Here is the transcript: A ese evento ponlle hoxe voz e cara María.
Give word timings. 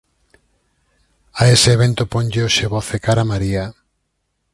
A 1.41 1.43
ese 1.55 1.69
evento 1.77 2.03
ponlle 2.13 2.39
hoxe 2.45 2.65
voz 2.73 2.87
e 2.97 2.99
cara 3.05 3.29
María. 3.31 3.65